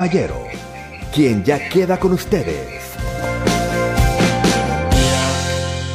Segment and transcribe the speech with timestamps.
[0.00, 0.46] Caballero,
[1.12, 2.94] quien ya queda con ustedes.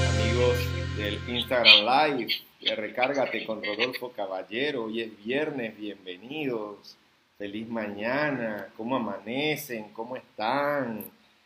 [0.10, 0.58] Amigos
[0.98, 4.84] del Instagram Live, de Recárgate con Rodolfo Caballero.
[4.84, 6.98] Hoy es viernes, bienvenidos.
[7.38, 8.68] Feliz mañana.
[8.76, 9.94] ¿Cómo amanecen?
[9.94, 11.06] ¿Cómo están?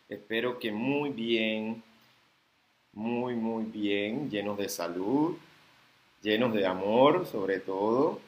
[0.10, 1.84] Espero que muy bien,
[2.92, 5.38] muy, muy bien, llenos de salud,
[6.24, 8.20] llenos de amor sobre todo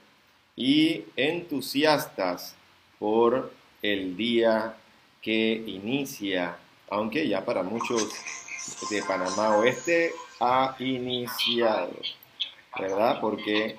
[0.56, 2.56] y entusiastas
[3.00, 4.76] por el día
[5.22, 6.58] que inicia,
[6.90, 8.10] aunque ya para muchos
[8.90, 11.94] de Panamá Oeste ha iniciado,
[12.78, 13.20] ¿verdad?
[13.20, 13.76] Porque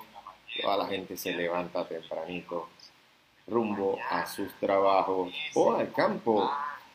[0.61, 2.69] toda la gente se levanta tempranito
[3.47, 6.51] rumbo a sus trabajos o al campo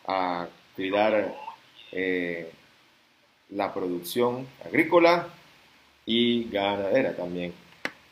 [0.07, 1.35] a cuidar
[1.91, 2.51] eh,
[3.49, 5.27] la producción agrícola
[6.05, 7.53] y ganadera también.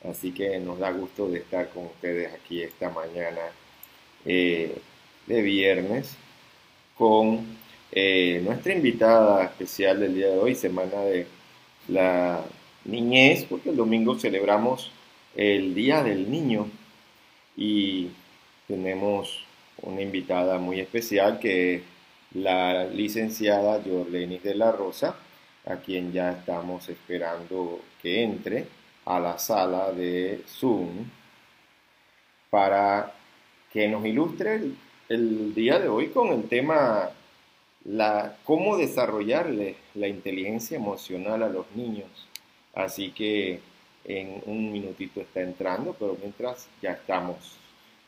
[0.09, 3.41] Así que nos da gusto de estar con ustedes aquí esta mañana
[4.25, 4.75] eh,
[5.27, 6.15] de viernes
[6.97, 7.57] con
[7.91, 11.27] eh, nuestra invitada especial del día de hoy, Semana de
[11.88, 12.43] la
[12.85, 14.91] Niñez, porque el domingo celebramos
[15.35, 16.67] el Día del Niño.
[17.55, 18.09] Y
[18.67, 19.45] tenemos
[19.81, 21.81] una invitada muy especial que es
[22.33, 25.15] la licenciada Jorlenis de la Rosa,
[25.65, 28.67] a quien ya estamos esperando que entre
[29.05, 31.05] a la sala de Zoom
[32.49, 33.13] para
[33.73, 34.61] que nos ilustre
[35.09, 37.09] el, día de hoy con el tema
[37.85, 42.07] la, cómo desarrollarle la inteligencia emocional a los niños.
[42.73, 43.59] Así que
[44.05, 47.57] en un minutito está entrando, pero mientras ya estamos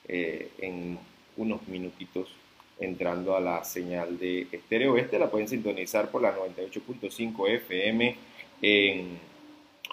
[0.08, 1.00] eh, en
[1.38, 2.30] unos minutitos
[2.80, 8.16] entrando a la señal de estéreo este, la pueden sintonizar por la 98.5 FM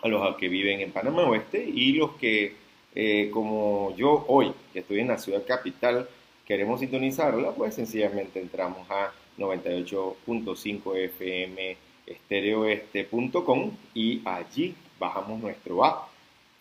[0.02, 2.61] a los que viven en Panamá Oeste y los que,
[2.94, 6.08] eh, como yo hoy, que estoy en la ciudad capital,
[6.46, 11.76] queremos sintonizarla, pues sencillamente entramos a 98.5 FM
[12.06, 16.08] estereoeste.com y allí bajamos nuestro app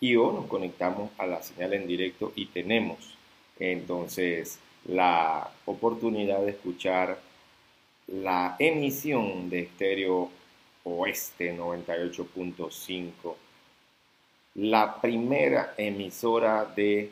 [0.00, 3.16] y o nos conectamos a la señal en directo y tenemos
[3.58, 7.20] entonces la oportunidad de escuchar
[8.08, 10.30] la emisión de Estéreo
[10.84, 13.34] Oeste 98.5,
[14.54, 17.10] la primera emisora de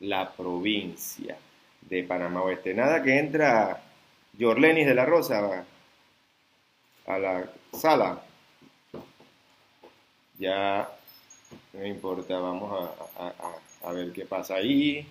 [0.00, 1.36] la provincia
[1.80, 2.74] de Panamá Oeste.
[2.74, 3.82] Nada que entra
[4.38, 5.64] Jorlenis de la Rosa
[7.06, 8.22] a la sala.
[10.38, 10.88] Ya
[11.72, 12.90] no importa, vamos
[13.82, 15.06] a, ver qué pasa ahí.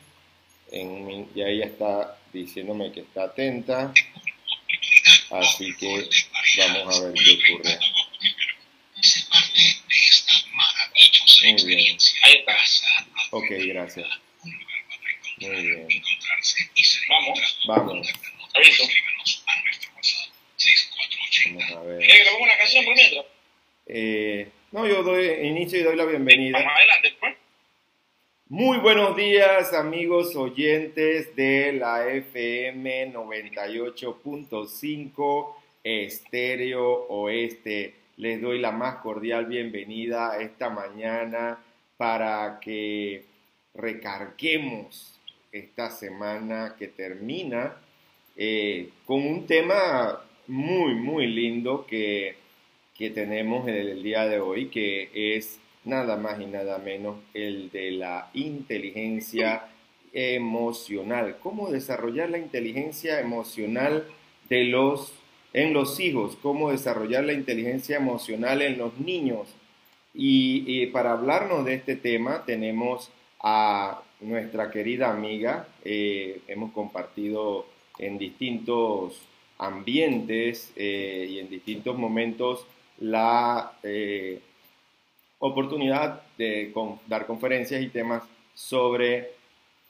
[0.72, 3.92] En, ya ella está diciéndome que está atenta.
[5.32, 6.10] Así que
[6.58, 7.80] vamos a ver qué ocurre.
[11.54, 11.98] Muy bien.
[13.32, 14.08] Ok, gracias.
[15.38, 15.88] Muy bien.
[17.10, 17.60] Vamos.
[17.68, 18.08] Vamos.
[18.56, 18.84] Aviso.
[21.46, 22.00] Vamos a ver.
[22.00, 23.26] ¿Quieres que una canción por mientras?
[23.88, 26.58] Eh, no, yo doy inicio y doy la bienvenida.
[26.60, 27.36] Vamos adelante, pues.
[28.52, 37.99] Muy buenos días, amigos oyentes de la FM 98.5 Estéreo Oeste.
[38.20, 41.58] Les doy la más cordial bienvenida esta mañana
[41.96, 43.24] para que
[43.74, 45.18] recarguemos
[45.54, 47.78] esta semana que termina
[48.36, 52.36] eh, con un tema muy, muy lindo que,
[52.94, 57.72] que tenemos en el día de hoy, que es nada más y nada menos el
[57.72, 59.70] de la inteligencia
[60.12, 61.38] emocional.
[61.42, 64.04] ¿Cómo desarrollar la inteligencia emocional
[64.50, 65.14] de los,
[65.54, 66.38] en los hijos?
[66.42, 69.48] ¿Cómo desarrollar la inteligencia emocional en los niños?
[70.14, 73.10] Y, para hablarnos de este tema tenemos
[73.42, 75.68] a nuestra querida amiga.
[75.84, 77.66] Eh, hemos compartido
[77.98, 79.22] en distintos
[79.58, 82.66] ambientes eh, y en distintos momentos
[83.00, 84.42] la eh,
[85.40, 86.74] oportunidad de
[87.08, 88.24] dar conferencias y temas
[88.54, 89.32] sobre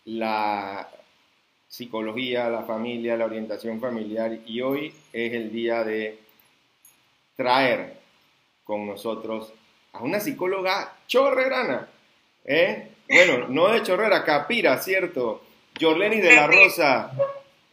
[0.06, 0.90] la
[1.70, 6.18] psicología, la familia, la orientación familiar y hoy es el día de
[7.36, 7.94] traer
[8.64, 9.54] con nosotros
[9.94, 11.88] a una psicóloga chorrerana,
[12.44, 12.90] ¿eh?
[13.08, 15.42] Bueno, no de Chorrera, Capira, ¿cierto?
[15.80, 17.12] Jorleni de la Rosa,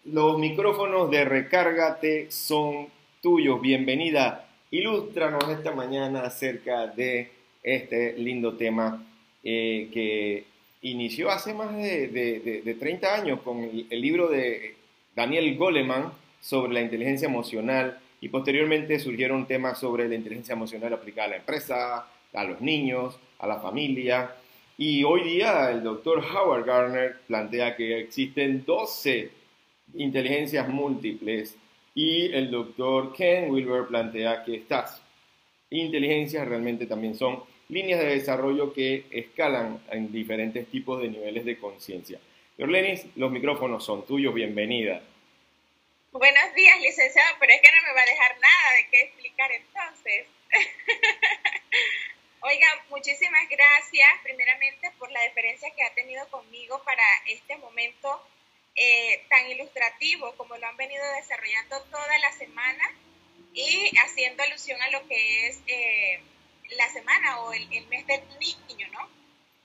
[0.04, 2.88] los micrófonos de Recárgate son
[3.20, 3.60] tuyos.
[3.60, 4.48] Bienvenida.
[4.70, 7.30] Ilústranos esta mañana acerca de
[7.62, 9.04] este lindo tema
[9.44, 10.46] eh, que
[10.82, 14.76] inició hace más de, 30 años con el, el, libro de
[15.14, 21.26] Daniel Goleman sobre la inteligencia emocional y posteriormente surgieron temas sobre la inteligencia emocional aplicada
[21.26, 24.34] a la empresa, a los niños, a la familia.
[24.78, 29.30] Y hoy día el doctor Howard Gardner plantea que existen 12
[29.94, 31.56] inteligencias múltiples
[31.94, 35.02] y el doctor Ken Wilber plantea que estas
[35.70, 41.58] inteligencias realmente también son líneas de desarrollo que escalan en diferentes tipos de niveles de
[41.58, 42.20] conciencia.
[42.56, 45.02] Lenis, los micrófonos son tuyos, bienvenida.
[46.12, 49.52] Buenos días, licenciado, pero es que no me va a dejar nada de qué explicar
[49.52, 50.26] entonces.
[52.40, 58.22] Oiga, muchísimas gracias primeramente por la deferencia que ha tenido conmigo para este momento
[58.76, 62.90] eh, tan ilustrativo como lo han venido desarrollando toda la semana
[63.52, 66.20] y haciendo alusión a lo que es eh,
[66.70, 69.08] la semana o el, el, mes del niño, ¿no?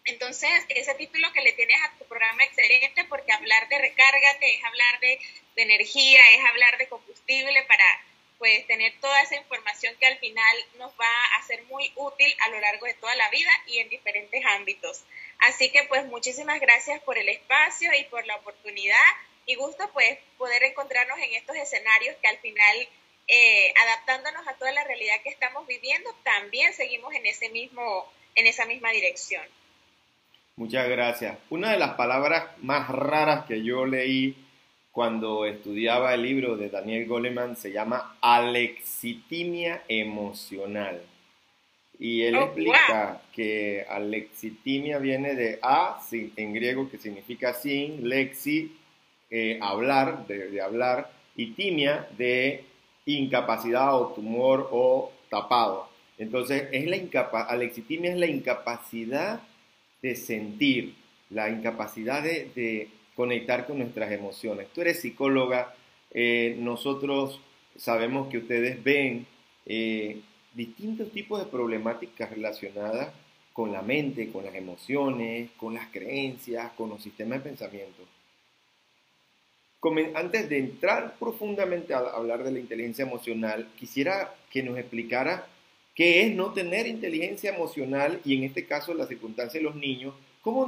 [0.05, 4.63] Entonces, ese título que le tienes a tu programa excelente porque hablar de recárgate es
[4.63, 5.19] hablar de,
[5.55, 7.85] de energía, es hablar de combustible para
[8.41, 12.49] pues tener toda esa información que al final nos va a ser muy útil a
[12.49, 15.03] lo largo de toda la vida y en diferentes ámbitos.
[15.37, 18.97] Así que pues muchísimas gracias por el espacio y por la oportunidad
[19.45, 22.89] y gusto pues poder encontrarnos en estos escenarios que al final
[23.33, 28.47] eh, adaptándonos a toda la realidad que estamos viviendo también seguimos en ese mismo en
[28.47, 29.43] esa misma dirección.
[30.55, 31.37] Muchas gracias.
[31.49, 34.35] Una de las palabras más raras que yo leí
[34.91, 41.01] cuando estudiaba el libro de Daniel Goleman se llama Alexitimia emocional.
[41.97, 48.75] Y él oh, explica que alexitimia viene de a, en griego, que significa sin, lexi,
[49.29, 52.65] eh, hablar, de, hablar, y timia, de
[53.05, 55.89] incapacidad o tumor o tapado.
[56.17, 59.41] Entonces, es la alexitimia es la incapacidad
[60.01, 60.95] de sentir,
[61.29, 64.67] la incapacidad de conectar con nuestras emociones.
[64.73, 65.73] Tú eres psicóloga,
[66.11, 67.39] eh, nosotros
[67.75, 69.25] sabemos que ustedes ven
[69.65, 70.21] eh,
[70.53, 73.13] distintos tipos de problemáticas relacionadas
[73.53, 78.03] con la mente, con las emociones, con las creencias, con los sistemas de pensamiento.
[80.13, 85.47] Antes de entrar profundamente a hablar de la inteligencia emocional, quisiera que nos explicara
[85.95, 90.13] qué es no tener inteligencia emocional y en este caso la circunstancia de los niños,
[90.43, 90.67] cómo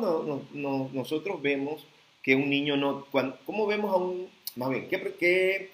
[0.94, 1.86] nosotros vemos
[2.24, 3.06] que un niño no...
[3.46, 4.30] ¿Cómo vemos a un...
[4.56, 5.70] Más bien, ¿qué,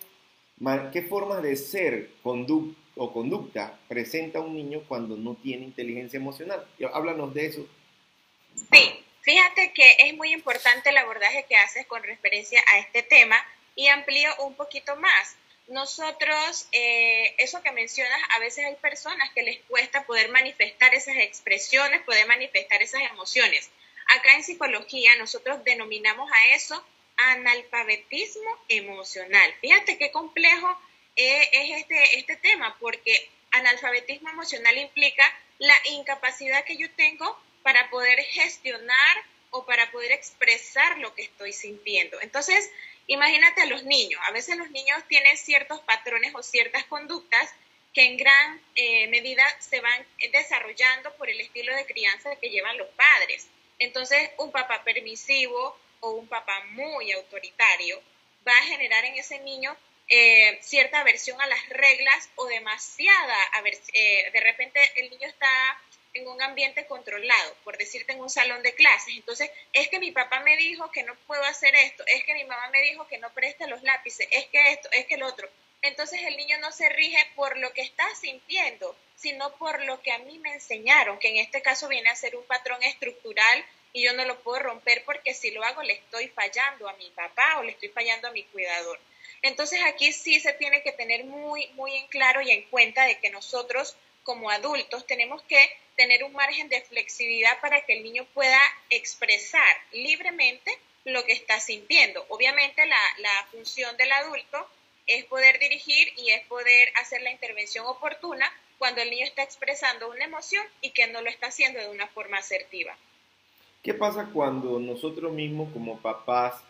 [0.91, 6.65] qué, formas de ser o conducta presenta un niño cuando no tiene inteligencia emocional?
[6.93, 7.65] Háblanos de eso.
[8.55, 8.99] Sí,
[9.29, 13.37] fíjate que es muy importante el abordaje que haces con referencia a este tema
[13.75, 15.35] y amplío un poquito más.
[15.67, 21.17] Nosotros, eh, eso que mencionas, a veces hay personas que les cuesta poder manifestar esas
[21.17, 23.69] expresiones, poder manifestar esas emociones.
[24.07, 26.83] Acá en psicología nosotros denominamos a eso
[27.17, 29.53] analfabetismo emocional.
[29.61, 30.75] Fíjate qué complejo
[31.15, 35.23] eh, es este, este tema, porque analfabetismo emocional implica
[35.59, 39.17] la incapacidad que yo tengo para poder gestionar
[39.51, 42.19] o para poder expresar lo que estoy sintiendo.
[42.21, 42.71] Entonces,
[43.07, 44.21] imagínate a los niños.
[44.25, 47.53] A veces los niños tienen ciertos patrones o ciertas conductas
[47.93, 52.77] que en gran eh, medida se van desarrollando por el estilo de crianza que llevan
[52.77, 53.47] los padres.
[53.79, 58.01] Entonces, un papá permisivo o un papá muy autoritario
[58.47, 59.75] va a generar en ese niño
[60.07, 63.37] eh, cierta aversión a las reglas o demasiada
[63.93, 65.81] eh, de repente el niño está
[66.19, 69.15] en un ambiente controlado, por decirte en un salón de clases.
[69.15, 72.43] Entonces, es que mi papá me dijo que no puedo hacer esto, es que mi
[72.43, 75.49] mamá me dijo que no preste los lápices, es que esto, es que el otro.
[75.81, 80.11] Entonces el niño no se rige por lo que está sintiendo, sino por lo que
[80.11, 84.03] a mí me enseñaron, que en este caso viene a ser un patrón estructural y
[84.03, 87.59] yo no lo puedo romper porque si lo hago le estoy fallando a mi papá
[87.59, 88.99] o le estoy fallando a mi cuidador.
[89.41, 93.19] Entonces aquí sí se tiene que tener muy, muy en claro y en cuenta de
[93.19, 95.59] que nosotros como adultos tenemos que
[95.95, 98.59] tener un margen de flexibilidad para que el niño pueda
[98.89, 100.71] expresar libremente
[101.05, 102.25] lo que está sintiendo.
[102.29, 104.67] Obviamente la, la función del adulto
[105.07, 108.45] es poder dirigir y es poder hacer la intervención oportuna
[108.77, 112.07] cuando el niño está expresando una emoción y que no lo está haciendo de una
[112.07, 112.95] forma asertiva.
[113.83, 116.61] ¿Qué pasa cuando nosotros mismos como papás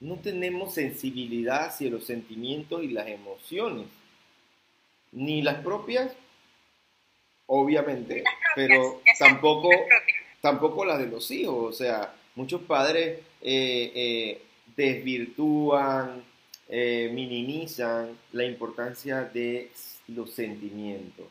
[0.00, 3.86] no tenemos sensibilidad hacia los sentimientos y las emociones?
[5.12, 6.12] Ni las propias,
[7.46, 8.24] obviamente,
[8.54, 9.70] pero tampoco,
[10.40, 11.56] tampoco las de los hijos.
[11.56, 14.42] O sea, muchos padres eh, eh,
[14.76, 16.24] desvirtúan,
[16.68, 19.70] eh, minimizan la importancia de
[20.08, 21.26] los sentimientos.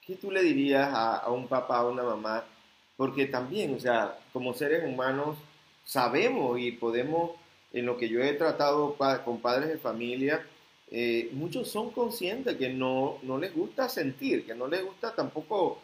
[0.00, 2.44] ¿Qué tú le dirías a, un papá o una mamá?
[2.96, 5.36] Porque también, o sea, como seres humanos
[5.84, 7.32] sabemos y podemos,
[7.72, 10.44] en lo que yo he tratado con padres de familia,
[10.90, 15.80] eh, muchos son conscientes que no, no, les gusta sentir, que no les gusta tampoco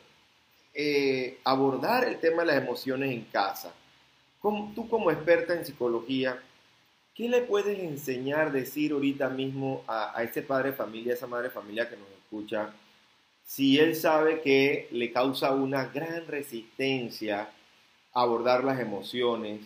[0.72, 3.74] eh, abordar el tema de las emociones en casa.
[4.40, 6.42] tú como experta en psicología,
[7.14, 11.48] ¿qué le puedes enseñar, decir ahorita mismo a, ese padre de familia, a esa madre
[11.48, 12.72] de familia que nos escucha,
[13.44, 17.50] si él sabe que le causa una gran resistencia
[18.14, 19.60] abordar las emociones?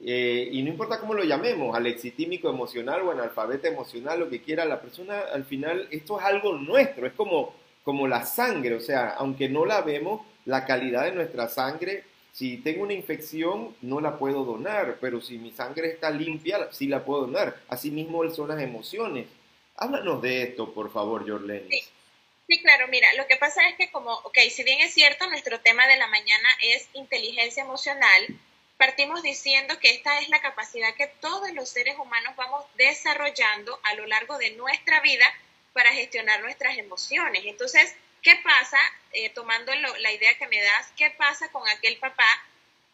[0.00, 4.64] Eh, y no importa cómo lo llamemos, alexitímico emocional o analfabeto emocional, lo que quiera,
[4.64, 9.10] la persona al final, esto es algo nuestro, es como, como la sangre, o sea,
[9.10, 14.18] aunque no la vemos, la calidad de nuestra sangre, si tengo una infección, no la
[14.18, 17.62] puedo donar, pero si mi sangre está limpia, sí la puedo donar.
[17.68, 19.28] Asimismo son las emociones.
[19.76, 21.68] Háblanos de esto, por favor, Jorlen.
[21.70, 21.80] Sí.
[22.48, 25.60] sí, claro, mira, lo que pasa es que como, ok, si bien es cierto, nuestro
[25.60, 28.26] tema de la mañana es inteligencia emocional,
[28.76, 33.94] partimos diciendo que esta es la capacidad que todos los seres humanos vamos desarrollando a
[33.94, 35.26] lo largo de nuestra vida
[35.72, 37.42] para gestionar nuestras emociones.
[37.44, 38.78] Entonces, ¿qué pasa,
[39.12, 42.26] eh, tomando la idea que me das, qué pasa con aquel papá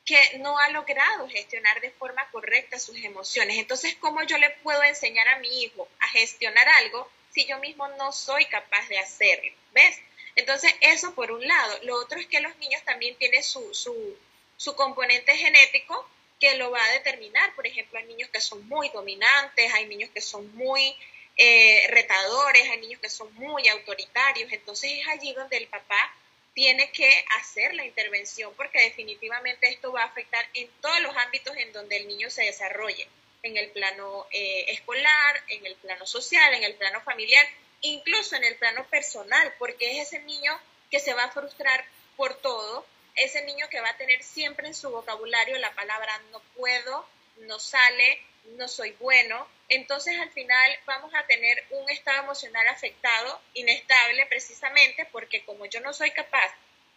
[0.04, 3.58] que no ha logrado gestionar de forma correcta sus emociones?
[3.58, 7.86] Entonces, ¿cómo yo le puedo enseñar a mi hijo a gestionar algo si yo mismo
[7.88, 9.52] no soy capaz de hacerlo?
[9.72, 10.00] ¿Ves?
[10.36, 11.78] Entonces, eso por un lado.
[11.82, 14.16] Lo otro es que los niños también tienen su, su
[14.60, 16.06] su componente genético
[16.38, 17.54] que lo va a determinar.
[17.54, 20.94] Por ejemplo, hay niños que son muy dominantes, hay niños que son muy
[21.38, 24.52] eh, retadores, hay niños que son muy autoritarios.
[24.52, 26.14] Entonces es allí donde el papá
[26.52, 31.56] tiene que hacer la intervención porque definitivamente esto va a afectar en todos los ámbitos
[31.56, 33.08] en donde el niño se desarrolle,
[33.42, 37.46] en el plano eh, escolar, en el plano social, en el plano familiar,
[37.80, 40.52] incluso en el plano personal, porque es ese niño
[40.90, 41.82] que se va a frustrar
[42.18, 42.84] por todo
[43.20, 47.06] ese niño que va a tener siempre en su vocabulario la palabra no puedo,
[47.38, 48.22] no sale,
[48.56, 55.06] no soy bueno, entonces al final vamos a tener un estado emocional afectado, inestable precisamente
[55.12, 56.52] porque como yo no soy capaz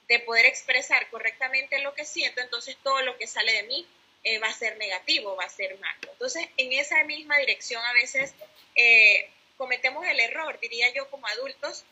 [0.08, 3.88] de poder expresar correctamente lo que siento, entonces todo lo que sale de mí
[4.24, 6.12] eh, va a ser negativo, va a ser malo.
[6.14, 8.34] Entonces en esa misma dirección a veces
[8.76, 11.84] eh, cometemos el error, diría yo como adultos,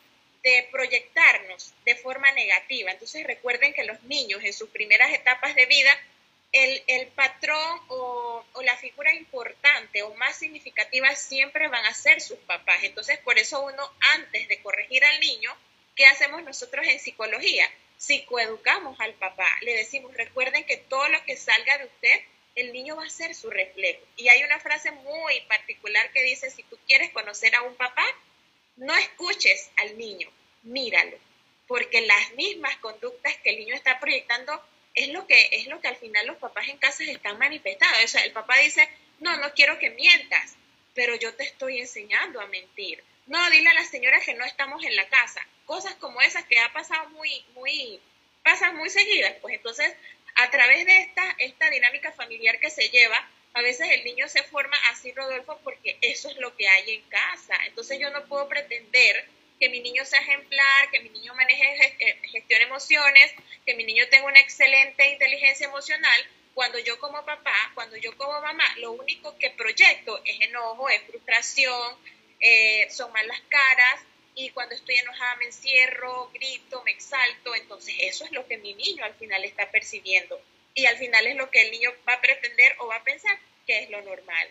[0.43, 2.91] de proyectarnos de forma negativa.
[2.91, 5.91] Entonces recuerden que los niños en sus primeras etapas de vida,
[6.51, 12.21] el, el patrón o, o, la figura importante o más significativa siempre van a ser
[12.21, 12.83] sus papás.
[12.83, 15.55] Entonces por eso uno antes de corregir al niño,
[15.95, 17.69] ¿qué hacemos nosotros en psicología?
[17.97, 22.21] Psicoeducamos al papá, le decimos, recuerden que todo lo que salga de usted,
[22.55, 24.01] el niño va a ser su reflejo.
[24.17, 28.03] Y hay una frase muy particular que dice, si tú quieres conocer a un papá,
[28.81, 30.27] no escuches al niño,
[30.63, 31.15] míralo,
[31.67, 34.59] porque las mismas conductas que el niño está proyectando
[34.95, 37.95] es lo que es lo que al final los papás en casa están manifestando.
[38.03, 40.55] O sea, el papá dice, "No, no quiero que mientas,
[40.95, 44.83] pero yo te estoy enseñando a mentir." No, dile a la señora que no estamos
[44.83, 45.45] en la casa.
[45.65, 47.99] Cosas como esas que ha pasado muy muy
[48.43, 49.93] pasan muy seguidas, pues entonces
[50.35, 54.43] a través de esta esta dinámica familiar que se lleva a veces el niño se
[54.43, 57.55] forma así, Rodolfo, porque eso es lo que hay en casa.
[57.67, 59.27] Entonces yo no puedo pretender
[59.59, 63.33] que mi niño sea ejemplar, que mi niño maneje eh, gestión emociones,
[63.65, 68.41] que mi niño tenga una excelente inteligencia emocional, cuando yo como papá, cuando yo como
[68.41, 71.97] mamá, lo único que proyecto es enojo, es frustración,
[72.39, 74.01] eh, son malas caras,
[74.33, 78.73] y cuando estoy enojada me encierro, grito, me exalto, entonces eso es lo que mi
[78.73, 80.41] niño al final está percibiendo
[80.73, 83.37] y al final es lo que el niño va a pretender o va a pensar
[83.65, 84.47] que es lo normal.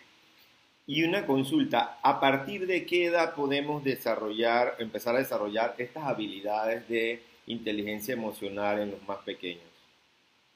[0.87, 6.89] Y una consulta, ¿a partir de qué edad podemos desarrollar, empezar a desarrollar estas habilidades
[6.89, 9.65] de inteligencia emocional en los más pequeños?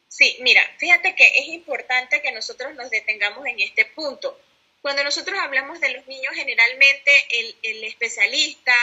[0.08, 4.38] Sí, mira, fíjate que es importante que nosotros nos detengamos en este punto.
[4.82, 8.74] Cuando nosotros hablamos de los niños, generalmente el, el especialista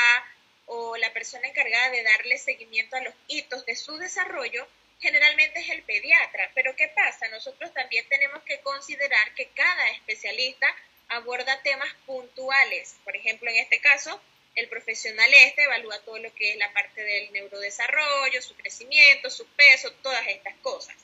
[0.65, 4.67] o la persona encargada de darle seguimiento a los hitos de su desarrollo
[5.01, 7.27] generalmente es el pediatra, pero ¿qué pasa?
[7.29, 10.67] Nosotros también tenemos que considerar que cada especialista
[11.09, 12.95] aborda temas puntuales.
[13.03, 14.21] Por ejemplo, en este caso,
[14.55, 19.45] el profesional este evalúa todo lo que es la parte del neurodesarrollo, su crecimiento, su
[19.47, 20.95] peso, todas estas cosas.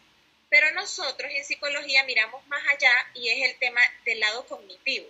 [0.50, 5.08] Pero nosotros en psicología miramos más allá y es el tema del lado cognitivo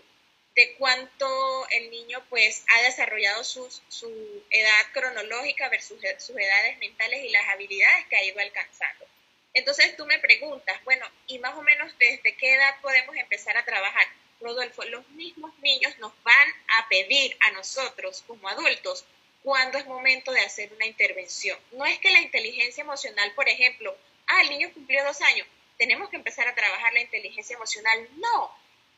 [0.57, 7.23] de cuánto el niño pues ha desarrollado su, su edad cronológica versus sus edades mentales
[7.23, 9.05] y las habilidades que ha ido alcanzando.
[9.53, 13.65] Entonces tú me preguntas, bueno, ¿y más o menos desde qué edad podemos empezar a
[13.65, 14.07] trabajar?
[14.41, 16.49] Rodolfo, los mismos niños nos van
[16.79, 19.05] a pedir a nosotros como adultos
[19.43, 21.59] cuándo es momento de hacer una intervención.
[21.71, 23.95] No es que la inteligencia emocional, por ejemplo,
[24.25, 25.47] ah, el niño cumplió dos años,
[25.77, 28.09] tenemos que empezar a trabajar la inteligencia emocional.
[28.15, 28.51] No,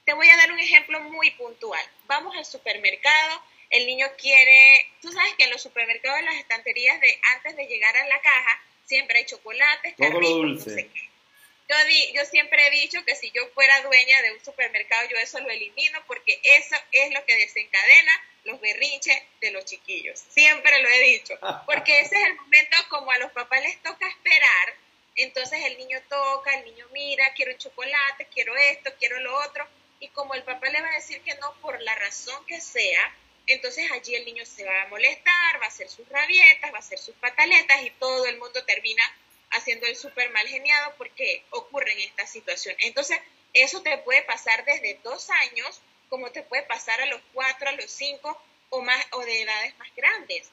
[0.10, 1.80] te voy a dar un ejemplo muy puntual.
[2.08, 7.00] Vamos al supermercado, el niño quiere, tú sabes que en los supermercados, en las estanterías
[7.00, 10.90] de antes de llegar a la caja, siempre hay chocolates, todo lo dulce.
[11.70, 15.18] yo, di, yo siempre he dicho que si yo fuera dueña de un supermercado, yo
[15.18, 18.12] eso lo elimino porque eso es lo que desencadena
[18.46, 20.18] los berrinches de los chiquillos.
[20.30, 21.38] Siempre lo he dicho.
[21.68, 24.74] Porque ese es el momento como a los papás les toca esperar.
[25.18, 29.68] Entonces el niño toca, el niño mira, quiero chocolate, quiero esto, quiero lo otro.
[30.00, 33.16] Y como el papá le va a decir que no por la razón que sea,
[33.48, 36.80] entonces allí el niño se va a molestar, va a hacer sus rabietas, va a
[36.80, 39.04] hacer sus pataletas y todo el mundo termina
[39.52, 42.86] haciendo el súper mal geniado porque ocurren estas situaciones.
[42.86, 43.20] Entonces,
[43.54, 47.74] eso te puede pasar desde dos años, como te puede pasar a los cuatro, a
[47.74, 48.40] los cinco
[48.70, 50.50] o, más, o de edades más grandes.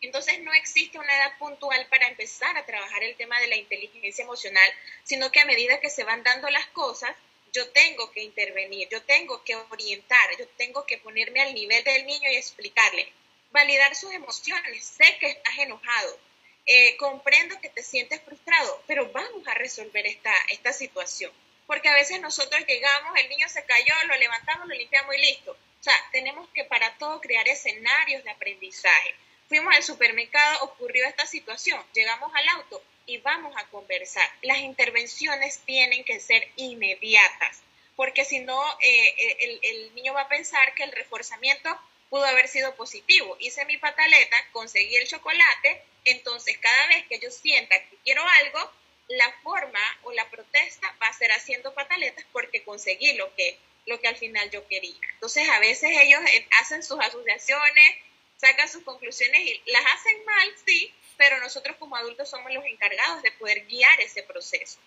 [0.00, 4.22] Entonces, no existe una edad puntual para empezar a trabajar el tema de la inteligencia
[4.22, 4.70] emocional,
[5.02, 7.10] sino que a medida que se van dando las cosas,
[7.52, 12.06] yo tengo que intervenir, yo tengo que orientar, yo tengo que ponerme al nivel del
[12.06, 13.12] niño y explicarle,
[13.50, 16.18] validar sus emociones, sé que estás enojado,
[16.66, 21.32] eh, comprendo que te sientes frustrado, pero vamos a resolver esta, esta situación.
[21.66, 25.52] Porque a veces nosotros llegamos, el niño se cayó, lo levantamos, lo limpiamos y listo.
[25.52, 29.14] O sea, tenemos que para todo crear escenarios de aprendizaje.
[29.48, 34.28] Fuimos al supermercado, ocurrió esta situación, llegamos al auto y vamos a conversar.
[34.42, 37.62] Las intervenciones tienen que ser inmediatas,
[37.96, 41.70] porque si no, eh, eh, el, niño va a pensar que el reforzamiento
[42.10, 43.36] pudo haber sido positivo.
[43.40, 48.70] Hice mi pataleta, conseguí el chocolate, entonces cada vez que yo sienta que quiero algo,
[49.08, 53.98] la forma o la protesta va a ser haciendo pataletas porque conseguí lo que, lo
[54.00, 55.00] que al final yo quería.
[55.14, 57.96] Entonces a veces ellos eh, hacen sus asociaciones,
[58.36, 63.22] sacan sus conclusiones y las hacen mal, sí, pero nosotros como adultos somos los encargados
[63.22, 64.78] de poder guiar ese proceso.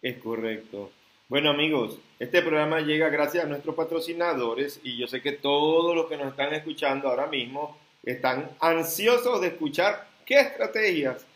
[0.00, 0.92] Es correcto.
[1.28, 6.06] Bueno amigos, este programa llega gracias a nuestros patrocinadores y yo sé que todos los
[6.06, 11.26] que nos están escuchando ahora mismo están ansiosos de escuchar qué estrategias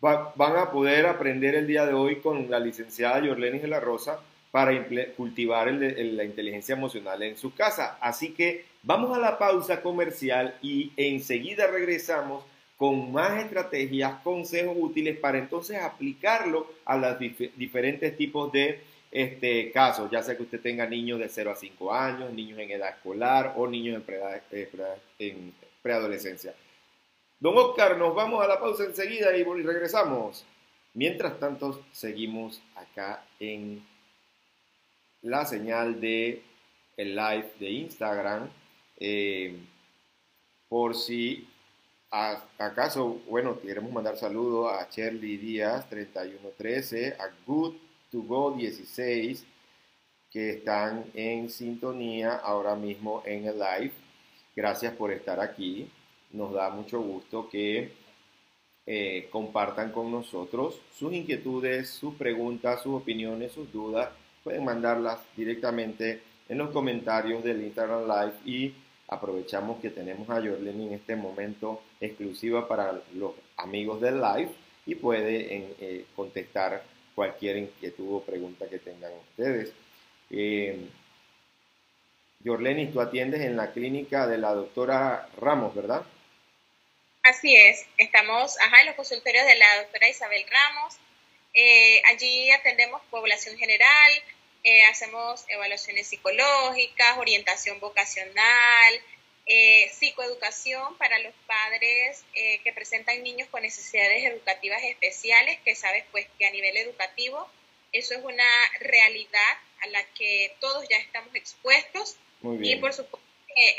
[0.00, 4.20] van a poder aprender el día de hoy con la licenciada Yorlenis de la Rosa
[4.50, 4.72] para
[5.16, 7.98] cultivar la inteligencia emocional en su casa.
[8.00, 12.44] Así que vamos a la pausa comercial y enseguida regresamos
[12.78, 20.08] con más estrategias, consejos útiles para entonces aplicarlo a los diferentes tipos de este caso,
[20.10, 23.54] ya sea que usted tenga niños de 0 a 5 años, niños en edad escolar
[23.56, 24.14] o niños en,
[24.52, 24.68] eh,
[25.18, 26.54] en preadolescencia.
[27.40, 30.44] Don Oscar, nos vamos a la pausa enseguida y regresamos.
[30.94, 33.84] Mientras tanto, seguimos acá en
[35.22, 36.42] la señal de
[36.96, 38.48] el live de Instagram.
[39.00, 39.56] Eh,
[40.68, 41.48] por si
[42.10, 47.74] acaso, bueno, queremos mandar saludos a Shirley Díaz 3113, a Good
[48.10, 49.46] to Go 16
[50.30, 53.92] que están en sintonía ahora mismo en el live.
[54.54, 55.90] Gracias por estar aquí.
[56.32, 57.92] Nos da mucho gusto que
[58.86, 64.10] eh, compartan con nosotros sus inquietudes, sus preguntas, sus opiniones, sus dudas.
[64.44, 68.74] Pueden mandarlas directamente en los comentarios del Instagram Live y
[69.08, 74.50] aprovechamos que tenemos a Jorleni en este momento exclusiva para los amigos del live
[74.86, 76.82] y puede eh, contestar
[77.14, 79.72] cualquier inquietud o pregunta que tengan ustedes.
[80.30, 80.88] Eh,
[82.44, 86.04] tú atiendes en la clínica de la doctora Ramos, ¿verdad?
[87.22, 90.96] Así es, estamos ajá, en los consultorios de la doctora Isabel Ramos.
[91.54, 94.10] Eh, allí atendemos población general,
[94.64, 99.00] eh, hacemos evaluaciones psicológicas, orientación vocacional,
[99.46, 106.04] eh, psicoeducación para los padres eh, que presentan niños con necesidades educativas especiales, que sabes
[106.10, 107.48] pues que a nivel educativo
[107.92, 108.44] eso es una
[108.80, 112.16] realidad a la que todos ya estamos expuestos.
[112.60, 113.26] Y por supuesto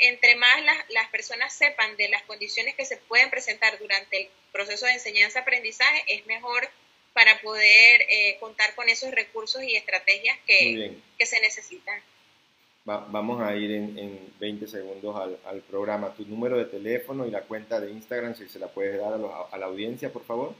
[0.02, 4.30] entre más las, las, personas sepan de las condiciones que se pueden presentar durante el
[4.52, 6.68] proceso de enseñanza-aprendizaje, es mejor
[7.20, 12.00] para poder eh, contar con esos recursos y estrategias que, que se necesitan
[12.84, 16.14] vamos a ir en, 20 segundos al, programa.
[16.14, 19.58] Tu número de teléfono y la cuenta de Instagram, si se la puedes dar a,
[19.58, 20.54] la audiencia, por favor.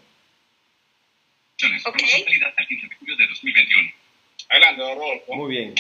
[1.85, 2.03] Ok.
[5.29, 5.75] Muy bien.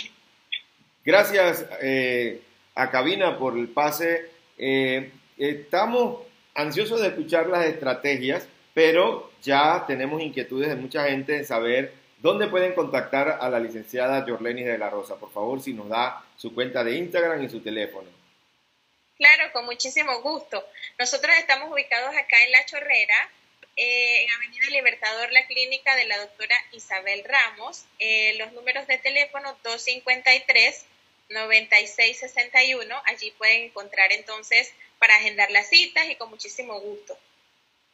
[1.04, 2.40] Gracias eh,
[2.74, 4.30] a Cabina por el pase.
[4.58, 6.22] Eh, estamos
[6.54, 8.48] ansiosos de escuchar las estrategias,
[8.80, 14.24] pero ya tenemos inquietudes de mucha gente en saber ¿Dónde pueden contactar a la licenciada
[14.26, 15.16] Jorlenis de la Rosa?
[15.16, 18.08] Por favor, si nos da su cuenta de Instagram y su teléfono.
[19.16, 20.66] Claro, con muchísimo gusto.
[20.98, 23.30] Nosotros estamos ubicados acá en La Chorrera,
[23.76, 27.84] eh, en Avenida Libertador, la clínica de la doctora Isabel Ramos.
[27.98, 29.56] Eh, los números de teléfono
[31.30, 33.02] 253-9661.
[33.06, 37.18] Allí pueden encontrar entonces para agendar las citas y con muchísimo gusto.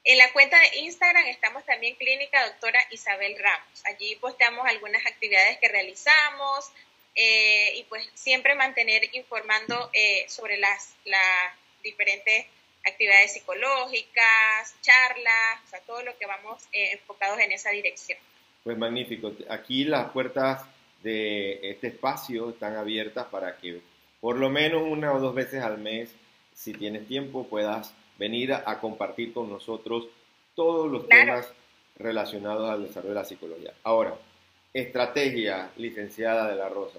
[0.08, 3.84] En la cuenta de Instagram estamos también Clínica Doctora Isabel Ramos.
[3.86, 6.70] Allí posteamos algunas actividades que realizamos
[7.16, 12.46] eh, y pues siempre mantener informando eh, sobre las, las diferentes
[12.84, 18.20] actividades psicológicas, charlas, o sea, todo lo que vamos eh, enfocados en esa dirección.
[18.62, 19.32] Pues magnífico.
[19.50, 20.62] Aquí las puertas
[21.02, 23.80] de este espacio están abiertas para que
[24.20, 26.10] por lo menos una o dos veces al mes,
[26.54, 30.08] si tienes tiempo, puedas venir a, compartir con nosotros
[30.54, 31.48] todos los temas
[31.96, 33.74] relacionados al desarrollo de la psicología.
[33.82, 34.14] Ahora,
[34.72, 36.98] estrategia, licenciada de la Rosa.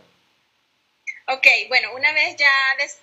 [1.29, 2.51] Ok, bueno, una vez ya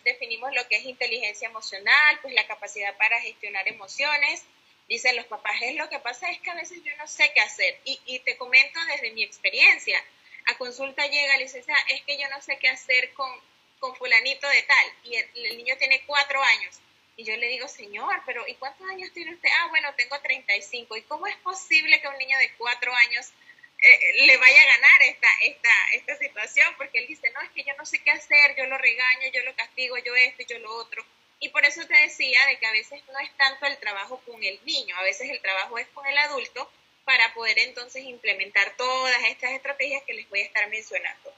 [0.05, 4.45] definimos lo que es inteligencia emocional, pues la capacidad para gestionar emociones,
[4.89, 7.41] dicen los papás, es lo que pasa es que a veces yo no sé qué
[7.41, 7.79] hacer.
[7.85, 9.99] Y, y te comento desde mi experiencia.
[10.47, 13.31] A consulta llega, licenciada, es que yo no sé qué hacer con,
[13.79, 14.87] con fulanito de tal.
[15.05, 16.81] Y el, niño tiene cuatro años.
[17.17, 19.49] Y yo le digo, señor, pero ¿y cuántos años tiene usted?
[19.61, 20.97] Ah, bueno, tengo 35.
[20.97, 23.33] ¿Y cómo es posible que un niño de cuatro años
[23.79, 26.75] eh, le vaya a ganar esta, esta, esta situación?
[26.77, 29.43] Porque él dice, no, es que yo no sé qué hacer, yo lo regaño, yo
[29.45, 31.05] lo castigo, yo esto, yo lo otro.
[31.39, 34.43] Y por eso te decía de que a veces no es tanto el trabajo con
[34.43, 36.71] el niño, a veces el trabajo es con el adulto
[37.05, 41.35] para poder entonces implementar todas estas estrategias que les voy a estar mencionando.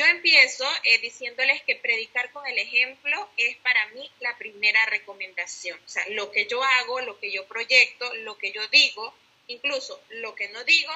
[0.00, 5.78] Yo empiezo eh, diciéndoles que predicar con el ejemplo es para mí la primera recomendación.
[5.84, 9.12] O sea, lo que yo hago, lo que yo proyecto, lo que yo digo,
[9.48, 10.90] incluso lo que no digo,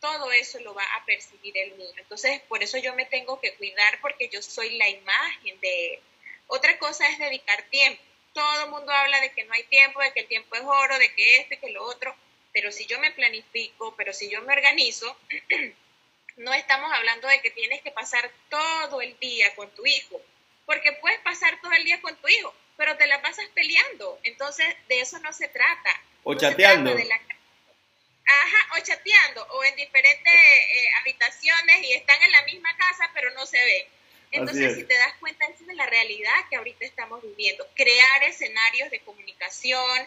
[0.00, 1.92] todo eso lo va a percibir el niño.
[1.98, 6.00] Entonces, por eso yo me tengo que cuidar porque yo soy la imagen de él.
[6.46, 8.02] Otra cosa es dedicar tiempo.
[8.32, 10.98] Todo el mundo habla de que no hay tiempo, de que el tiempo es oro,
[10.98, 12.16] de que esto y que lo otro,
[12.54, 15.14] pero si yo me planifico, pero si yo me organizo,
[16.38, 20.20] no estamos hablando de que tienes que pasar todo el día con tu hijo,
[20.66, 24.18] porque puedes pasar todo el día con tu hijo, pero te la pasas peleando.
[24.22, 26.02] Entonces, de eso no se trata.
[26.24, 26.92] O chateando.
[28.30, 33.32] Ajá, o chateando, o en diferentes eh, habitaciones y están en la misma casa, pero
[33.32, 33.86] no se ven.
[34.30, 37.66] Entonces, si te das cuenta, esa es la realidad que ahorita estamos viviendo.
[37.74, 40.06] Crear escenarios de comunicación,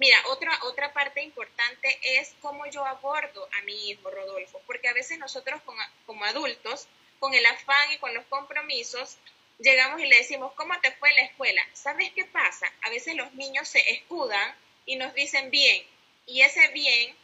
[0.00, 4.94] Mira, otra, otra parte importante es cómo yo abordo a mi hijo Rodolfo, porque a
[4.94, 5.60] veces nosotros
[6.06, 9.18] como, adultos, con el afán y con los compromisos,
[9.58, 11.62] llegamos y le decimos, ¿cómo te fue la escuela?
[11.74, 12.72] ¿Sabes qué pasa?
[12.80, 15.86] A veces los niños se escudan y nos dicen bien,
[16.24, 17.14] y ese bien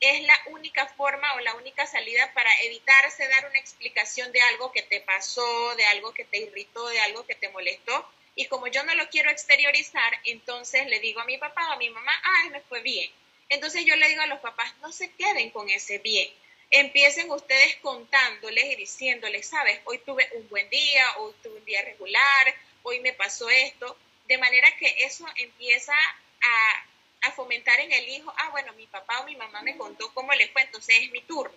[0.00, 4.72] es la única forma o la única salida para evitarse dar una explicación de algo
[4.72, 8.66] que te pasó, de algo que te irritó, de algo que te molestó, y como
[8.68, 12.12] yo no lo quiero exteriorizar, entonces le digo a mi papá o a mi mamá,
[12.22, 13.10] ay, me fue bien.
[13.48, 16.28] Entonces yo le digo a los papás, no se queden con ese bien.
[16.70, 21.80] Empiecen ustedes contándoles y diciéndoles, sabes, hoy tuve un buen día, hoy tuve un día
[21.82, 23.96] regular, hoy me pasó esto.
[24.26, 29.20] De manera que eso empieza a, a fomentar en el hijo, ah, bueno, mi papá
[29.20, 31.56] o mi mamá me contó cómo le fue, entonces es mi turno.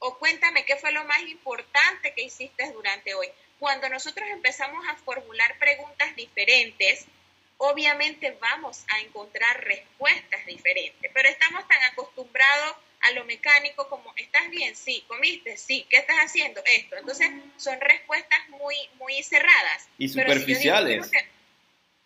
[0.00, 4.96] O cuéntame qué fue lo más importante que hiciste durante hoy cuando nosotros empezamos a
[4.96, 7.06] formular preguntas diferentes,
[7.58, 14.50] obviamente vamos a encontrar respuestas diferentes, pero estamos tan acostumbrados a lo mecánico como, ¿estás
[14.50, 14.74] bien?
[14.74, 16.62] Sí, comiste, sí, ¿qué estás haciendo?
[16.64, 16.96] Esto.
[16.96, 19.88] Entonces, son respuestas muy, muy cerradas.
[19.98, 21.10] Y superficiales.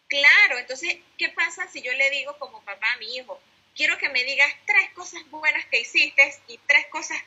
[0.09, 3.41] claro, entonces, ¿qué pasa si yo le digo como papá a mi hijo,
[3.75, 7.19] quiero que me digas tres cosas buenas que hiciste y tres cosas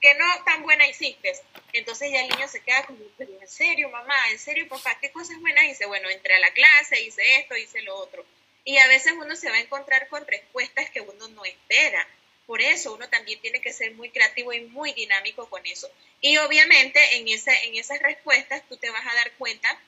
[0.00, 1.32] que no tan buena hiciste.
[1.72, 5.10] Entonces ya el niño se queda como, pero en serio, mamá, en serio, papá, ¿qué
[5.10, 5.86] cosas buenas hice?
[5.86, 8.24] Bueno, entré a la clase, hice esto, hice lo otro.
[8.64, 12.06] Y a veces uno se va a encontrar con respuestas que uno no espera.
[12.46, 15.90] Por eso uno también tiene que ser muy creativo y muy dinámico con eso.
[16.20, 19.80] Y obviamente en, esa, en esas respuestas tú te vas a dar cuenta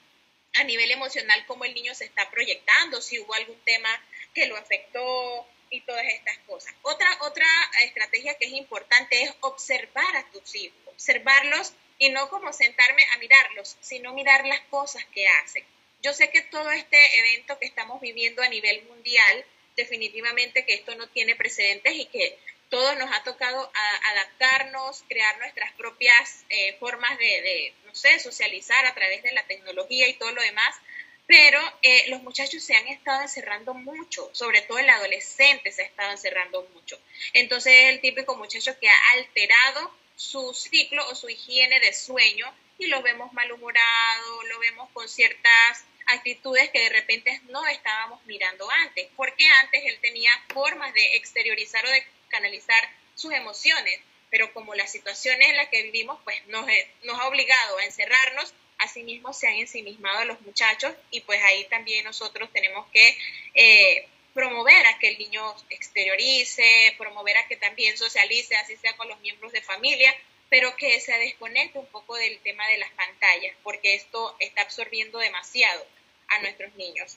[0.54, 3.88] a nivel emocional cómo el niño se está proyectando, si hubo algún tema
[4.34, 6.74] que lo afectó, y todas estas cosas.
[6.82, 7.46] Otra, otra
[7.84, 13.18] estrategia que es importante es observar a tus hijos, observarlos y no como sentarme a
[13.18, 15.64] mirarlos, sino mirar las cosas que hacen.
[16.02, 19.44] Yo sé que todo este evento que estamos viviendo a nivel mundial,
[19.76, 22.38] definitivamente que esto no tiene precedentes y que
[22.70, 23.70] todo nos ha tocado
[24.12, 29.44] adaptarnos, crear nuestras propias eh, formas de, de, no sé, socializar a través de la
[29.46, 30.76] tecnología y todo lo demás,
[31.30, 35.86] pero eh, los muchachos se han estado encerrando mucho, sobre todo el adolescente se ha
[35.86, 36.98] estado encerrando mucho.
[37.34, 42.52] Entonces es el típico muchacho que ha alterado su ciclo o su higiene de sueño
[42.78, 48.68] y lo vemos malhumorado, lo vemos con ciertas actitudes que de repente no estábamos mirando
[48.68, 52.82] antes, porque antes él tenía formas de exteriorizar o de canalizar
[53.14, 56.66] sus emociones, pero como la situación en la que vivimos pues nos,
[57.04, 62.04] nos ha obligado a encerrarnos asimismo se han ensimismado los muchachos y pues ahí también
[62.04, 63.16] nosotros tenemos que
[63.54, 69.08] eh, promover a que el niño exteriorice, promover a que también socialice, así sea con
[69.08, 70.14] los miembros de familia,
[70.48, 75.18] pero que se desconecte un poco del tema de las pantallas, porque esto está absorbiendo
[75.18, 75.84] demasiado
[76.28, 77.16] a nuestros niños.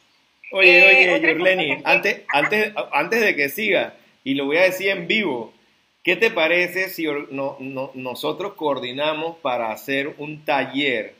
[0.52, 4.90] Oye, eh, oye, Yurleni, antes, antes, antes de que siga, y lo voy a decir
[4.90, 5.54] en vivo,
[6.04, 7.58] ¿qué te parece si no,
[7.94, 11.16] nosotros coordinamos para hacer un taller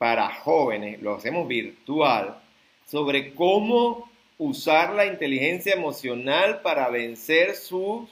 [0.00, 2.40] para jóvenes, lo hacemos virtual,
[2.86, 8.08] sobre cómo usar la inteligencia emocional para vencer sus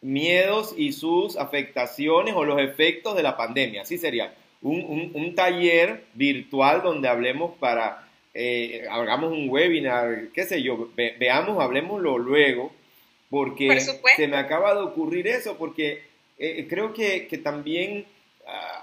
[0.00, 3.82] miedos y sus afectaciones o los efectos de la pandemia.
[3.82, 4.32] Así sería.
[4.62, 12.16] Un, taller virtual donde hablemos para, eh, hagamos un webinar, qué sé yo, veamos, hablemoslo
[12.16, 12.70] luego,
[13.28, 16.04] porque se me acaba de ocurrir eso, porque
[16.38, 18.06] eh, creo que, también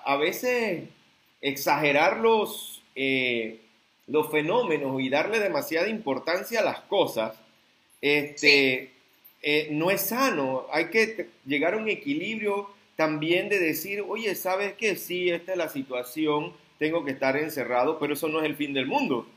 [0.03, 0.83] a, veces
[1.41, 3.59] exagerar los, eh,
[4.07, 7.35] los fenómenos y darle demasiada importancia a las cosas,
[8.01, 8.91] este,
[9.41, 10.67] eh, no es sano.
[10.71, 14.95] Hay que llegar a un equilibrio también de decir, oye, ¿sabes qué?
[14.95, 18.73] Sí, esta es la situación, tengo que estar encerrado, pero eso no es el fin
[18.73, 19.27] del mundo.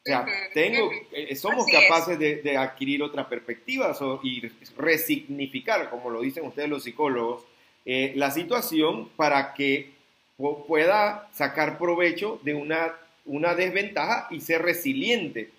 [0.00, 4.42] O sea, tengo, eh, somos capaces de, adquirir otra perspectiva y
[4.76, 7.44] resignificar, como lo dicen ustedes los psicólogos,
[7.84, 9.97] eh, la situación para que
[10.38, 12.94] pueda sacar provecho de una,
[13.26, 15.50] una desventaja y ser resiliente.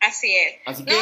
[0.00, 0.54] Así es.
[0.64, 0.92] Así que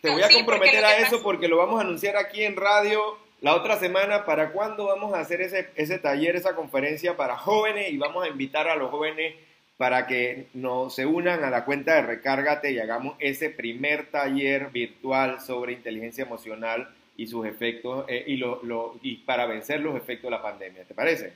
[0.00, 3.54] te voy a comprometer a eso porque lo vamos a anunciar aquí en radio la
[3.54, 4.24] otra semana.
[4.24, 7.92] ¿Para cuándo vamos a hacer ese, ese taller, esa conferencia para jóvenes?
[7.92, 9.34] Y vamos a invitar a los jóvenes
[9.76, 14.70] para que nos se unan a la cuenta de Recárgate y hagamos ese primer taller
[14.70, 19.96] virtual sobre inteligencia emocional y sus efectos eh, y, lo, lo, y para vencer los
[19.96, 20.84] efectos de la pandemia.
[20.84, 21.32] ¿Te parece?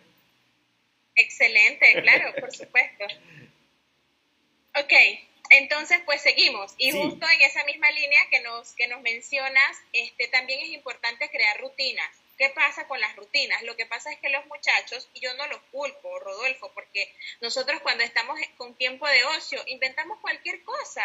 [1.14, 3.04] Excelente, claro, por supuesto.
[4.78, 4.92] Ok,
[5.50, 6.74] entonces, pues seguimos.
[6.78, 11.30] Y justo en esa misma línea que nos, que nos mencionas, este, también es importante
[11.30, 12.10] crear rutinas.
[12.36, 13.62] ¿Qué pasa con las rutinas?
[13.62, 17.10] Lo que pasa es que los muchachos, y yo no los culpo, Rodolfo, porque
[17.40, 21.02] nosotros cuando estamos con tiempo de ocio inventamos cualquier cosa.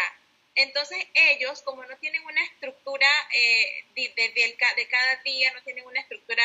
[0.56, 6.02] Entonces ellos, como no tienen una estructura eh, de, de, cada día, no tienen una
[6.02, 6.44] estructura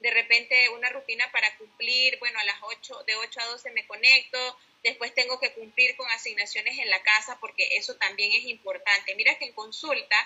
[0.00, 3.86] de repente una rutina para cumplir, bueno, a las 8, de 8 a 12 me
[3.86, 9.14] conecto, después tengo que cumplir con asignaciones en la casa porque eso también es importante.
[9.14, 10.16] Mira que en consulta,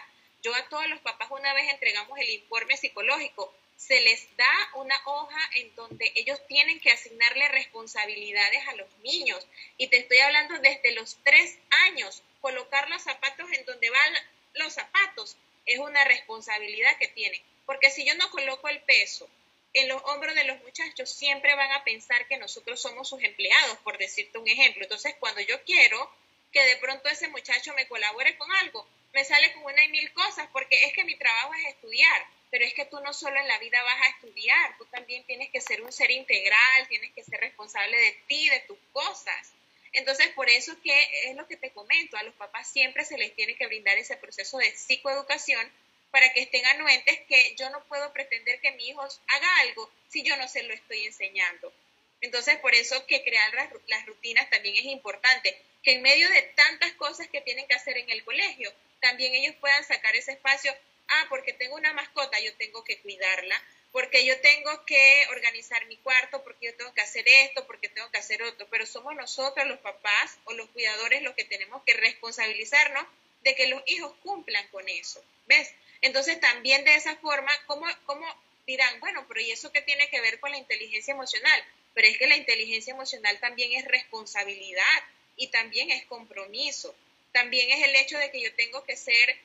[0.42, 4.94] yo a todos los papás una vez entregamos el informe psicológico, se les da una
[5.06, 9.46] hoja en donde ellos tienen que asignarle responsabilidades a los niños.
[9.78, 14.14] Y te estoy hablando desde los tres años, colocar los zapatos en donde van
[14.54, 17.40] los zapatos es una responsabilidad que tienen.
[17.66, 19.28] Porque si yo no coloco el peso,
[19.72, 23.78] en los hombros de los muchachos siempre van a pensar que nosotros somos sus empleados,
[23.78, 24.82] por decirte un ejemplo.
[24.82, 26.10] Entonces, cuando yo quiero
[26.52, 30.12] que de pronto ese muchacho me colabore con algo, me sale con una y mil
[30.12, 33.46] cosas, porque es que mi trabajo es estudiar, pero es que tú no solo en
[33.46, 37.22] la vida vas a estudiar, tú también tienes que ser un ser integral, tienes que
[37.22, 39.52] ser responsable de ti, de tus cosas.
[39.92, 43.34] Entonces, por eso que es lo que te comento, a los papás siempre se les
[43.34, 45.70] tiene que brindar ese proceso de psicoeducación
[46.10, 50.22] para que estén anuentes que yo no puedo pretender que mi hijo haga algo si
[50.22, 51.72] yo no se lo estoy enseñando.
[52.20, 56.92] Entonces, por eso que crear las, rutinas también es importante, que en medio de tantas
[56.94, 60.74] cosas que tienen que hacer en el colegio, también ellos puedan sacar ese espacio,
[61.08, 65.96] ah, porque tengo una mascota, yo tengo que cuidarla, porque yo tengo que organizar mi
[65.96, 69.66] cuarto, porque yo tengo que hacer esto, porque tengo que hacer otro, pero somos nosotros
[69.66, 73.04] los papás o los cuidadores los que tenemos que responsabilizarnos
[73.42, 75.72] de que los hijos cumplan con eso, ¿ves?
[76.02, 78.26] Entonces también de esa forma, ¿cómo, ¿cómo
[78.66, 81.64] dirán, bueno, pero ¿y eso qué tiene que ver con la inteligencia emocional?
[81.94, 85.04] Pero es que la inteligencia emocional también es responsabilidad
[85.36, 86.94] y también es compromiso.
[87.32, 89.36] También es el hecho de que yo tengo que ser,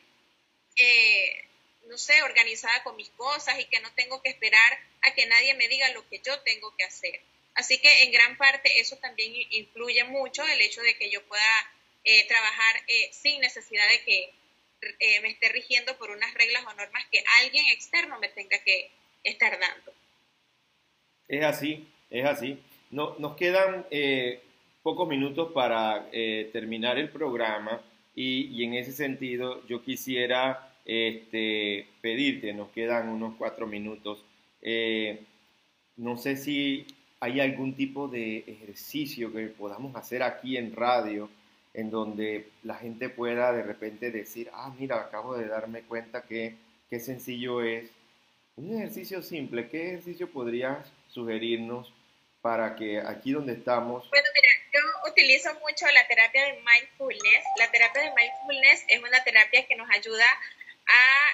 [0.77, 1.45] eh,
[1.87, 5.53] no sé, organizada con mis cosas y que no tengo que esperar a que nadie
[5.55, 7.21] me diga lo que yo tengo que hacer.
[7.55, 11.71] Así que en gran parte eso también influye mucho el hecho de que yo pueda
[12.03, 14.29] eh, trabajar eh, sin necesidad de que
[14.99, 18.91] eh, me esté rigiendo por unas reglas o normas que alguien externo me tenga que
[19.23, 19.93] estar dando.
[21.27, 22.61] Es así, es así.
[22.91, 24.41] No, nos quedan eh,
[24.83, 27.81] pocos minutos para terminar el programa
[28.15, 34.23] y, en ese sentido yo quisiera este, pedirte, nos quedan unos cuatro minutos,
[35.97, 36.87] no sé si
[37.19, 41.29] hay algún tipo de ejercicio que podamos hacer aquí en radio
[41.73, 46.55] en donde la gente pueda de repente decir, ah, mira, acabo de darme cuenta que
[46.89, 47.89] qué sencillo es.
[48.55, 51.91] Un ejercicio simple, ¿qué ejercicio podrías sugerirnos
[52.41, 54.09] para que aquí donde estamos...
[54.09, 57.43] Bueno, mira, yo utilizo mucho la terapia de mindful mindfulness.
[57.59, 60.54] La terapia de mindfulness es una terapia que nos ayuda a,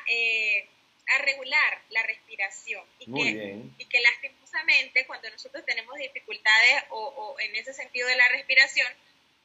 [0.07, 0.67] eh,
[1.07, 7.39] a regular la respiración y que, y que lastimosamente cuando nosotros tenemos dificultades o, o
[7.39, 8.87] en ese sentido de la respiración,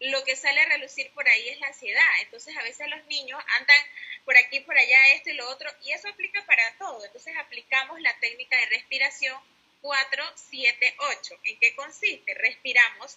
[0.01, 2.09] lo que sale a relucir por ahí es la ansiedad.
[2.21, 3.87] Entonces a veces los niños andan
[4.25, 7.05] por aquí, por allá, esto y lo otro, y eso aplica para todo.
[7.05, 9.38] Entonces aplicamos la técnica de respiración
[9.81, 11.35] 4, 7, 8.
[11.45, 12.35] ¿En qué consiste?
[12.35, 13.16] Respiramos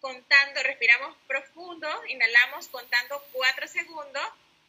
[0.00, 4.22] contando, respiramos profundo, inhalamos contando 4 segundos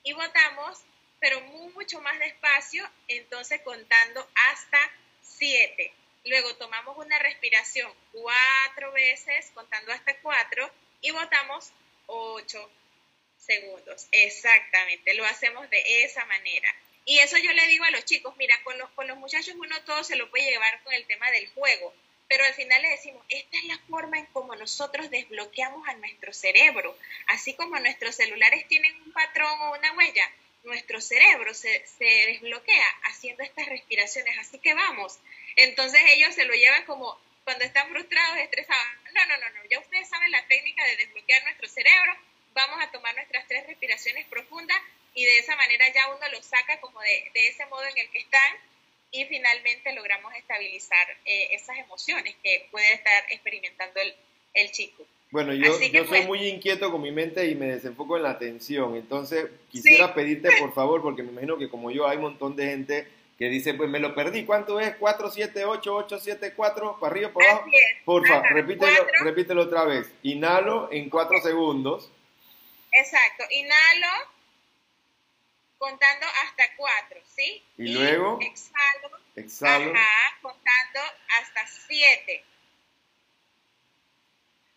[0.04, 0.82] y botamos,
[1.20, 4.80] pero mucho más despacio, entonces contando hasta
[5.22, 5.94] 7.
[6.26, 11.72] Luego tomamos una respiración cuatro veces, contando hasta 4 y botamos
[12.08, 12.72] 8
[13.38, 14.08] segundos.
[14.12, 16.74] Exactamente, lo hacemos de esa manera.
[17.06, 19.80] Y eso yo le digo a los chicos, mira, con los, con los muchachos uno
[19.84, 21.94] todo se lo puede llevar con el tema del juego,
[22.28, 26.34] pero al final le decimos, esta es la forma en cómo nosotros desbloqueamos a nuestro
[26.34, 26.98] cerebro,
[27.28, 30.32] así como nuestros celulares tienen un patrón o una huella,
[30.66, 35.20] nuestro cerebro se, se desbloquea haciendo estas respiraciones, así que vamos.
[35.56, 38.86] Entonces ellos se lo llevan como cuando están frustrados, estresados.
[39.14, 42.18] No, no, no, no, ya ustedes saben la técnica de desbloquear nuestro cerebro,
[42.54, 44.78] vamos a tomar nuestras tres respiraciones profundas
[45.14, 48.20] y de esa manera ya uno lo saca como de, ese modo en el que
[48.20, 48.58] están
[49.12, 54.14] y finalmente logramos estabilizar eh, esas emociones que puede estar experimentando el,
[54.54, 55.06] el chico.
[55.36, 58.30] Bueno, yo, yo soy pues muy inquieto con mi mente y me desenfoco en la
[58.30, 62.56] atención, entonces quisiera pedirte por favor, porque me imagino que como yo hay un montón
[62.56, 64.96] de gente que dice, pues me lo perdí, ¿cuánto es?
[64.96, 67.70] 4, 7, 8, 8, 7, 4, para arriba, para abajo.
[68.06, 70.10] Por favor, repítelo, repítelo otra vez.
[70.24, 72.10] Inhalo en 4 segundos.
[72.94, 74.08] Exacto, inhalo
[75.78, 77.62] contando hasta cuatro, ¿sí?
[77.78, 79.92] Y, luego exhalo, exhalo.
[79.92, 81.02] Ajá, contando
[81.42, 82.46] hasta siete.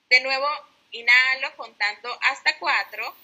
[0.09, 0.49] De nuevo,
[0.91, 3.15] inhalo contando hasta cuatro.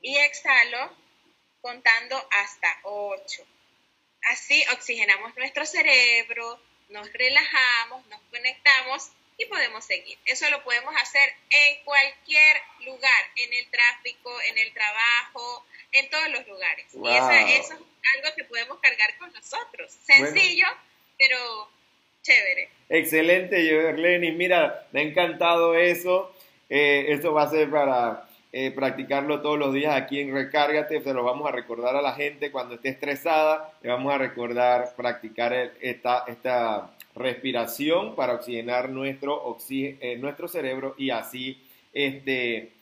[0.00, 0.96] Y exhalo
[1.60, 3.46] contando hasta ocho.
[4.30, 10.18] Así oxigenamos nuestro cerebro, nos relajamos, nos conectamos y podemos seguir.
[10.26, 16.28] Eso lo podemos hacer en cualquier lugar, en el tráfico, en el trabajo, en todos
[16.28, 16.86] los lugares.
[16.92, 19.92] Y eso es algo que podemos cargar con nosotros.
[20.04, 20.66] Sencillo,
[21.18, 21.70] pero
[22.24, 22.68] chévere.
[22.88, 24.32] Excelente, Lenny.
[24.32, 26.34] Mira, me ha encantado eso.
[26.68, 31.02] Eh, esto va a ser para eh, practicarlo todos los días aquí en Recárgate.
[31.02, 33.72] Se lo vamos a recordar a la gente cuando esté estresada.
[33.82, 42.72] Le vamos a recordar practicar esta, respiración para oxigenar nuestro, eh, cerebro y así este,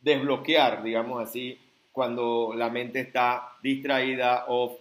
[0.00, 1.56] desbloquear, digamos así,
[1.92, 4.76] cuando la mente está distraída o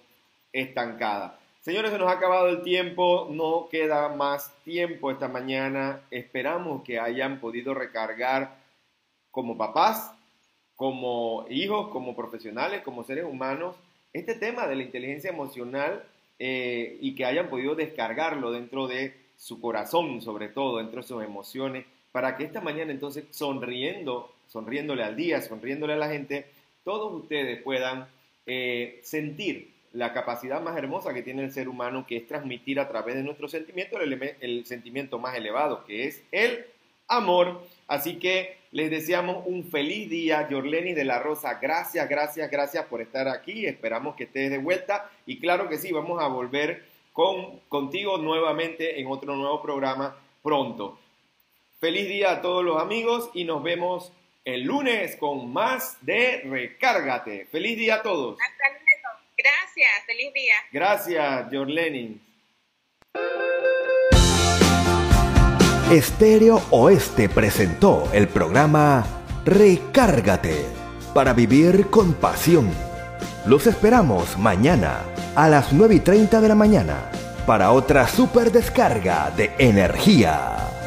[0.52, 1.39] estancada.
[1.62, 6.02] Señores, se nos ha acabado el tiempo, no queda más tiempo esta mañana.
[6.10, 8.56] Esperamos que hayan podido recargar
[9.30, 10.14] como papás,
[10.78, 13.76] como hijos, como profesionales, como seres humanos,
[14.14, 16.02] este tema de la inteligencia emocional
[16.40, 21.22] eh, y que hayan podido descargarlo dentro de su corazón, sobre todo, dentro de sus
[21.22, 26.46] emociones, para que esta mañana entonces sonriendo, sonriéndole al día, sonriéndole a la gente,
[26.86, 28.08] todos ustedes puedan
[28.46, 32.88] eh, sentir la capacidad más hermosa que tiene el ser humano, que es transmitir a
[32.88, 36.66] través de nuestro sentimiento el, sentimiento más elevado, que es el
[37.08, 37.64] amor.
[37.88, 41.60] Así que les deseamos un feliz día, Yorleni de la Rosa.
[41.60, 43.66] Gracias, gracias, gracias por estar aquí.
[43.66, 45.10] Esperamos que estés de vuelta.
[45.26, 51.00] Y claro que sí, vamos a volver con, contigo nuevamente en otro nuevo programa pronto.
[51.80, 54.12] Feliz día a todos los amigos y nos vemos
[54.46, 57.46] el lunes con más de Recárgate.
[57.46, 58.38] Feliz día a todos.
[59.42, 60.56] Gracias, feliz día.
[60.72, 62.20] Gracias, Yorleni.
[65.90, 69.06] Estéreo Oeste presentó el programa
[69.46, 70.66] Recárgate
[71.14, 72.70] para vivir con pasión.
[73.46, 75.00] Los esperamos mañana
[75.36, 77.10] a las 9 y 30 de la mañana
[77.48, 80.79] para otra super descarga de energía.